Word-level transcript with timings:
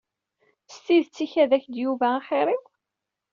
S 0.73 0.75
tidet 0.85 1.17
ikad-ak-d 1.25 1.75
Yuba 1.83 2.07
axir-iw? 2.19 2.63